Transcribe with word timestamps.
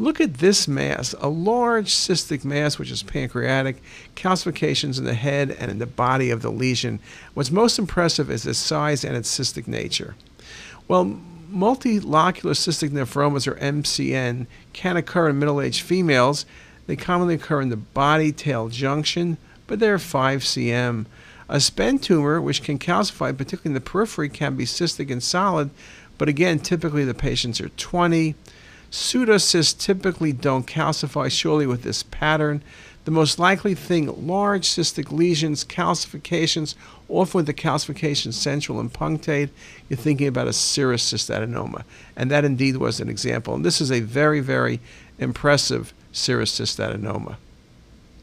Look 0.00 0.18
at 0.18 0.38
this 0.38 0.66
mass, 0.66 1.14
a 1.20 1.28
large 1.28 1.92
cystic 1.92 2.42
mass, 2.42 2.78
which 2.78 2.90
is 2.90 3.02
pancreatic, 3.02 3.82
calcifications 4.16 4.96
in 4.96 5.04
the 5.04 5.12
head 5.12 5.50
and 5.50 5.70
in 5.70 5.78
the 5.78 5.84
body 5.84 6.30
of 6.30 6.40
the 6.40 6.50
lesion. 6.50 7.00
What's 7.34 7.50
most 7.50 7.78
impressive 7.78 8.30
is 8.30 8.46
its 8.46 8.58
size 8.58 9.04
and 9.04 9.14
its 9.14 9.38
cystic 9.38 9.68
nature. 9.68 10.14
Well, 10.88 11.20
multilocular 11.52 12.54
cystic 12.54 12.88
nephromas, 12.88 13.46
or 13.46 13.56
MCN, 13.56 14.46
can 14.72 14.96
occur 14.96 15.28
in 15.28 15.38
middle 15.38 15.60
aged 15.60 15.82
females. 15.82 16.46
They 16.86 16.96
commonly 16.96 17.34
occur 17.34 17.60
in 17.60 17.68
the 17.68 17.76
body 17.76 18.32
tail 18.32 18.70
junction, 18.70 19.36
but 19.66 19.80
they're 19.80 19.98
5 19.98 20.40
cm. 20.40 21.04
A 21.50 21.60
SPEN 21.60 21.98
tumor, 21.98 22.40
which 22.40 22.62
can 22.62 22.78
calcify, 22.78 23.36
particularly 23.36 23.72
in 23.72 23.74
the 23.74 23.82
periphery, 23.82 24.30
can 24.30 24.56
be 24.56 24.64
cystic 24.64 25.10
and 25.10 25.22
solid, 25.22 25.68
but 26.16 26.30
again, 26.30 26.58
typically 26.58 27.04
the 27.04 27.12
patients 27.12 27.60
are 27.60 27.68
20. 27.68 28.34
Pseudocysts 28.90 29.78
typically 29.78 30.32
don't 30.32 30.66
calcify, 30.66 31.30
surely 31.30 31.66
with 31.66 31.82
this 31.82 32.02
pattern. 32.02 32.62
The 33.04 33.10
most 33.10 33.38
likely 33.38 33.74
thing, 33.74 34.26
large 34.26 34.68
cystic 34.68 35.10
lesions, 35.10 35.64
calcifications, 35.64 36.74
often 37.08 37.38
with 37.38 37.46
the 37.46 37.54
calcification 37.54 38.32
central 38.32 38.78
and 38.78 38.92
punctate, 38.92 39.50
you're 39.88 39.96
thinking 39.96 40.26
about 40.26 40.48
a 40.48 40.52
serous 40.52 41.02
cystadenoma. 41.02 41.84
And 42.16 42.30
that 42.30 42.44
indeed 42.44 42.76
was 42.76 43.00
an 43.00 43.08
example. 43.08 43.54
And 43.54 43.64
this 43.64 43.80
is 43.80 43.90
a 43.90 44.00
very, 44.00 44.40
very 44.40 44.80
impressive 45.18 45.94
serous 46.12 46.60
cystadenoma. 46.60 47.36